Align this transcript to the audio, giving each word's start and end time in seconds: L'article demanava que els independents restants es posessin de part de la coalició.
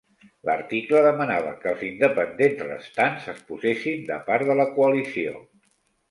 L'article 0.49 1.01
demanava 1.07 1.51
que 1.65 1.67
els 1.71 1.83
independents 1.89 2.63
restants 2.69 3.27
es 3.33 3.43
posessin 3.51 4.01
de 4.09 4.17
part 4.31 4.49
de 4.53 4.55
la 4.61 4.67
coalició. 4.79 5.35